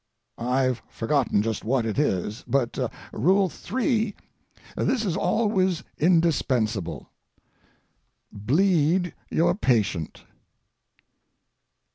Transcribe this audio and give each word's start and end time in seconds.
I've 0.39 0.81
forgotten 0.89 1.43
just 1.43 1.63
what 1.63 1.85
it 1.85 1.99
is, 1.99 2.43
but— 2.47 2.91
Rule 3.13 3.49
3. 3.49 4.15
This 4.75 5.05
is 5.05 5.15
always 5.15 5.83
indispensable: 5.99 7.11
Bleed 8.33 9.13
your 9.29 9.53
patient. 9.53 10.23